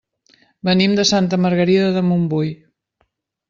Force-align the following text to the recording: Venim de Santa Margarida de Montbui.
Venim 0.69 0.95
de 1.01 1.05
Santa 1.11 1.39
Margarida 1.45 1.95
de 1.99 2.05
Montbui. 2.09 2.53